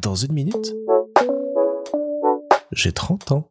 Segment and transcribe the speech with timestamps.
[0.00, 0.74] Dans une minute,
[2.72, 3.50] j'ai 30 ans.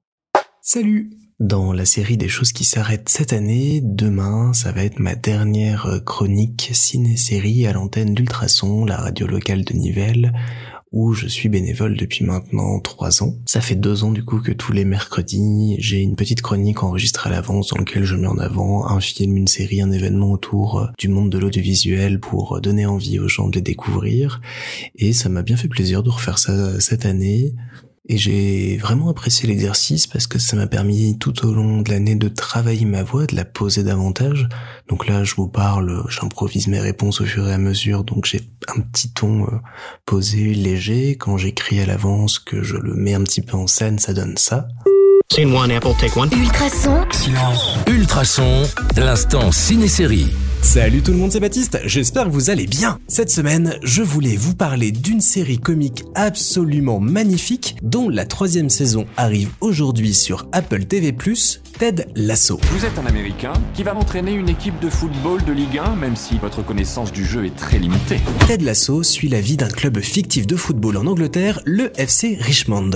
[0.61, 5.15] Salut Dans la série des choses qui s'arrêtent cette année, demain, ça va être ma
[5.15, 10.33] dernière chronique ciné-série à l'antenne d'Ultrason, la radio locale de Nivelles,
[10.91, 13.35] où je suis bénévole depuis maintenant trois ans.
[13.45, 17.29] Ça fait deux ans du coup que tous les mercredis, j'ai une petite chronique enregistrée
[17.29, 20.79] à l'avance dans laquelle je mets en avant un film, une série, un événement autour
[20.79, 24.41] euh, du monde de l'audiovisuel pour donner envie aux gens de les découvrir.
[24.95, 27.53] Et ça m'a bien fait plaisir de refaire ça cette année.
[28.09, 32.15] Et j'ai vraiment apprécié l'exercice parce que ça m'a permis tout au long de l'année
[32.15, 34.47] de travailler ma voix, de la poser davantage.
[34.87, 38.41] Donc là, je vous parle, j'improvise mes réponses au fur et à mesure, donc j'ai
[38.75, 39.57] un petit ton euh,
[40.05, 41.17] posé, léger.
[41.17, 44.37] Quand j'écris à l'avance, que je le mets un petit peu en scène, ça donne
[44.37, 44.69] ça.
[46.31, 47.05] Ultrason.
[47.87, 48.63] Ultrason,
[48.95, 50.27] l'instant ciné-série.
[50.61, 52.99] Salut tout le monde, c'est Baptiste, j'espère que vous allez bien.
[53.07, 59.05] Cette semaine, je voulais vous parler d'une série comique absolument magnifique dont la troisième saison
[59.17, 61.15] arrive aujourd'hui sur Apple TV+,
[61.77, 62.59] Ted Lasso.
[62.71, 66.15] Vous êtes un Américain qui va m'entraîner une équipe de football de Ligue 1, même
[66.15, 68.19] si votre connaissance du jeu est très limitée.
[68.47, 72.91] Ted Lasso suit la vie d'un club fictif de football en Angleterre, le FC Richmond.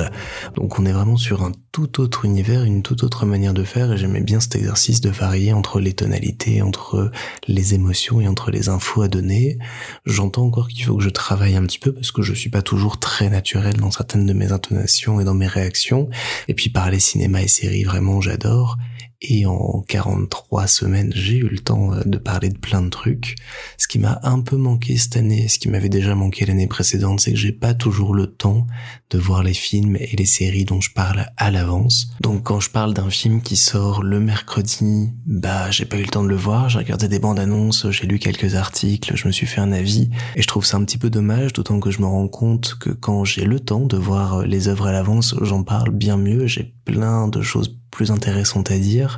[0.56, 3.94] Donc on est vraiment sur un tout autre univers, une toute autre manière de faire
[3.94, 7.12] et j'aimais bien cet exercice de varier entre les tonalités, entre
[7.52, 9.58] les émotions et entre les infos à donner.
[10.06, 12.62] J'entends encore qu'il faut que je travaille un petit peu parce que je suis pas
[12.62, 16.10] toujours très naturel dans certaines de mes intonations et dans mes réactions.
[16.48, 18.78] Et puis parler cinéma et séries, vraiment j'adore.
[19.24, 23.36] Et en 43 semaines, j'ai eu le temps euh, de parler de plein de trucs.
[23.78, 27.20] Ce qui m'a un peu manqué cette année, ce qui m'avait déjà manqué l'année précédente,
[27.20, 28.66] c'est que j'ai pas toujours le temps
[29.12, 32.12] de voir les films et les séries dont je parle à l'avance.
[32.22, 36.08] Donc quand je parle d'un film qui sort le mercredi, bah j'ai pas eu le
[36.08, 39.32] temps de le voir, j'ai regardé des bandes annonces, j'ai lu quelques articles, je me
[39.32, 42.00] suis fait un avis et je trouve ça un petit peu dommage, d'autant que je
[42.00, 45.64] me rends compte que quand j'ai le temps de voir les œuvres à l'avance, j'en
[45.64, 49.11] parle bien mieux, j'ai plein de choses plus intéressante à dire.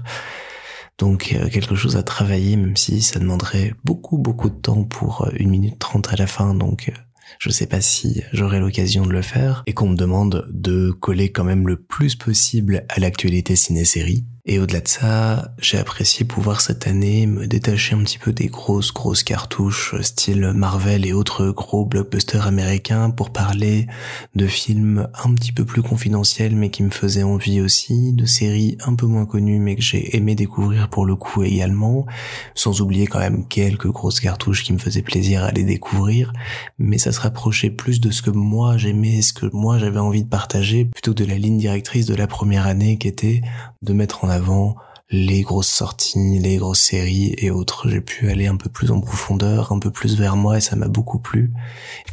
[0.97, 5.26] Donc euh, quelque chose à travailler, même si ça demanderait beaucoup beaucoup de temps pour
[5.26, 6.54] euh, une minute trente à la fin.
[6.54, 6.99] Donc euh,
[7.39, 11.31] je sais pas si j'aurai l'occasion de le faire et qu'on me demande de coller
[11.31, 14.26] quand même le plus possible à l'actualité ciné-série.
[14.45, 18.48] Et au-delà de ça, j'ai apprécié pouvoir cette année me détacher un petit peu des
[18.48, 23.87] grosses grosses cartouches style Marvel et autres gros blockbusters américains pour parler
[24.36, 28.77] de films un petit peu plus confidentiels mais qui me faisaient envie aussi, de séries
[28.86, 32.05] un peu moins connues mais que j'ai aimé découvrir pour le coup également,
[32.54, 36.33] sans oublier quand même quelques grosses cartouches qui me faisaient plaisir à les découvrir,
[36.77, 40.25] mais ça se rapprochait plus de ce que moi j'aimais, ce que moi j'avais envie
[40.25, 43.42] de partager, plutôt que de la ligne directrice de la première année qui était
[43.81, 44.76] de mettre en avant
[45.14, 47.88] les grosses sorties, les grosses séries et autres.
[47.88, 50.76] J'ai pu aller un peu plus en profondeur, un peu plus vers moi et ça
[50.76, 51.52] m'a beaucoup plu.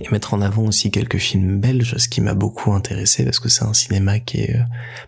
[0.00, 3.48] Et mettre en avant aussi quelques films belges, ce qui m'a beaucoup intéressé parce que
[3.48, 4.64] c'est un cinéma qui est euh,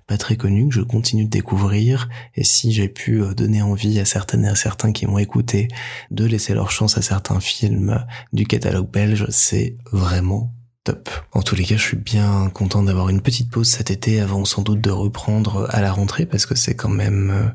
[0.07, 2.09] pas très connu, que je continue de découvrir.
[2.35, 5.69] Et si j'ai pu euh, donner envie à certaines et à certains qui m'ont écouté
[6.11, 10.51] de laisser leur chance à certains films du catalogue belge, c'est vraiment
[10.85, 11.09] top.
[11.33, 14.45] En tous les cas, je suis bien content d'avoir une petite pause cet été avant
[14.45, 17.49] sans doute de reprendre à la rentrée parce que c'est quand même euh,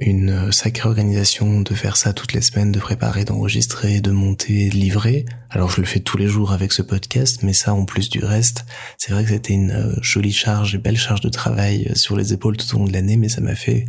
[0.00, 4.74] une sacrée organisation de faire ça toutes les semaines, de préparer, d'enregistrer, de monter, de
[4.74, 5.26] livrer.
[5.50, 8.24] Alors je le fais tous les jours avec ce podcast, mais ça en plus du
[8.24, 8.64] reste,
[8.98, 12.16] c'est vrai que c'était une euh, jolie charge et belle charge de travail euh, sur
[12.16, 13.84] les épaules tout au long de l'année, mais ça m'a fait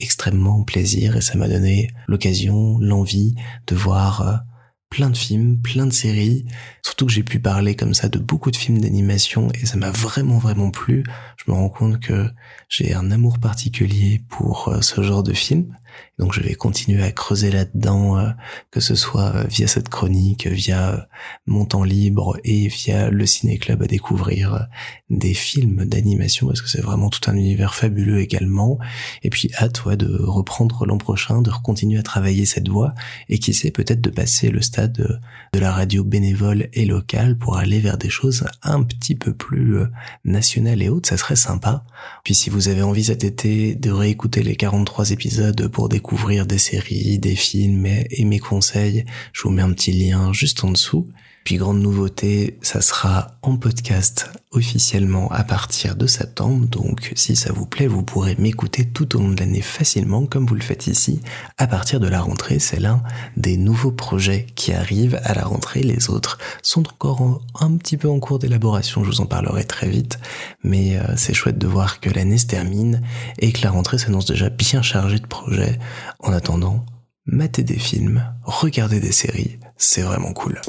[0.00, 3.34] extrêmement plaisir et ça m'a donné l'occasion, l'envie
[3.68, 4.44] de voir
[4.92, 6.44] plein de films, plein de séries,
[6.82, 9.90] surtout que j'ai pu parler comme ça de beaucoup de films d'animation et ça m'a
[9.90, 11.02] vraiment vraiment plu.
[11.38, 12.28] Je me rends compte que
[12.68, 15.74] j'ai un amour particulier pour euh, ce genre de film
[16.18, 18.28] donc je vais continuer à creuser là-dedans, euh,
[18.70, 20.98] que ce soit euh, via cette chronique, via euh,
[21.46, 24.68] mon temps libre et via le ciné-club à découvrir
[25.10, 28.78] des films d'animation parce que c'est vraiment tout un univers fabuleux également.
[29.22, 32.94] Et puis hâte ouais, de reprendre l'an prochain, de continuer à travailler cette voie
[33.28, 35.18] et qui sait peut-être de passer le stade de,
[35.58, 39.78] la radio bénévole et locale pour aller vers des choses un petit peu plus
[40.24, 41.08] nationales et autres.
[41.08, 41.84] Ça serait sympa.
[42.24, 46.58] Puis si vous avez envie cet été de réécouter les 43 épisodes pour découvrir des
[46.58, 51.08] séries, des films et mes conseils, je vous mets un petit lien juste en dessous.
[51.44, 56.66] Puis grande nouveauté, ça sera en podcast officiellement à partir de septembre.
[56.66, 60.46] Donc si ça vous plaît, vous pourrez m'écouter tout au long de l'année facilement comme
[60.46, 61.20] vous le faites ici.
[61.58, 63.02] À partir de la rentrée, c'est l'un
[63.36, 65.82] des nouveaux projets qui arrivent à la rentrée.
[65.82, 69.88] Les autres sont encore un petit peu en cours d'élaboration, je vous en parlerai très
[69.88, 70.18] vite.
[70.62, 73.02] Mais euh, c'est chouette de voir que l'année se termine
[73.38, 75.78] et que la rentrée s'annonce déjà bien chargée de projets.
[76.20, 76.84] En attendant,
[77.26, 80.60] matez des films, regardez des séries, c'est vraiment cool.